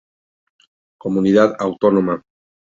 Comunidad 0.97 1.55
autónoma 1.59 2.23